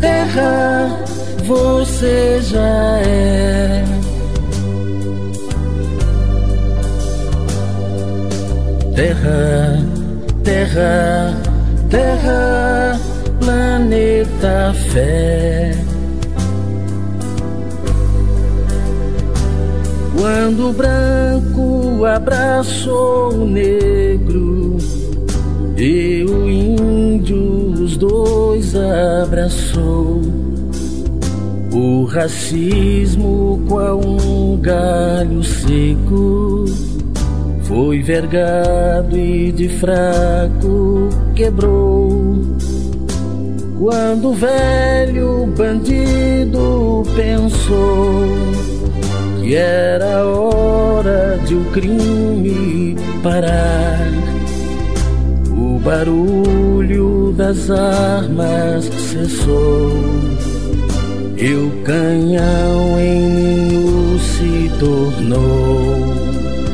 [0.00, 0.98] terra
[1.46, 3.84] você já é.
[8.96, 9.86] Terra,
[10.44, 11.34] terra,
[11.88, 13.00] terra,
[13.40, 15.72] planeta fé.
[20.18, 24.76] Quando o branco abraçou o negro
[25.76, 26.19] e
[28.00, 30.22] dois abraçou,
[31.70, 36.64] o racismo qual um galho seco
[37.64, 42.38] foi vergado e de fraco quebrou.
[43.78, 48.24] Quando o velho bandido pensou
[49.42, 54.08] que era hora de o crime parar,
[55.50, 56.69] o barulho
[57.32, 59.92] das armas cessou.
[61.36, 66.10] E o canhão em ninho se tornou.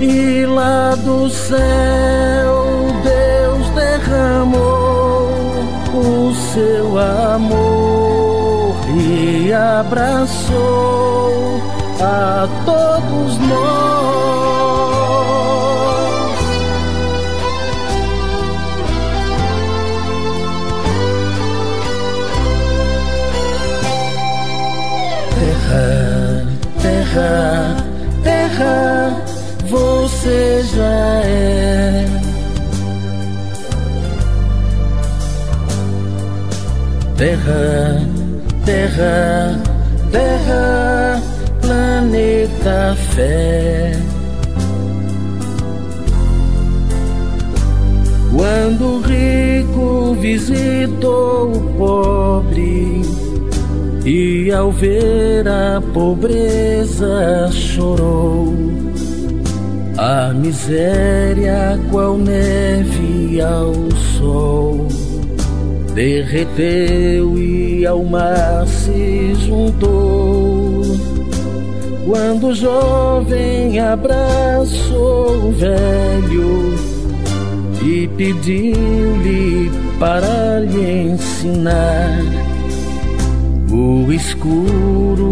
[0.00, 2.66] E lá do céu
[3.02, 5.30] Deus derramou
[5.94, 10.56] o seu amor e abraçou
[12.00, 14.55] a todos nós.
[28.56, 29.22] Terra,
[29.68, 32.06] você já é.
[37.16, 38.02] Terra,
[38.64, 39.60] terra,
[40.10, 41.22] terra,
[41.60, 43.92] planeta fé.
[48.34, 53.25] Quando o rico visitou o pobre
[54.06, 58.54] e ao ver a pobreza chorou,
[59.98, 63.74] a miséria qual neve ao
[64.16, 64.86] sol
[65.92, 70.84] derreteu e ao mar se juntou.
[72.06, 76.74] Quando o jovem abraçou o velho
[77.82, 79.68] e pediu-lhe
[79.98, 82.55] para lhe ensinar
[83.76, 85.24] o escuro